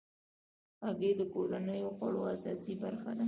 هګۍ 0.83 1.11
د 1.19 1.21
کورنیو 1.33 1.95
خوړو 1.97 2.21
اساسي 2.35 2.73
برخه 2.83 3.11
ده. 3.17 3.19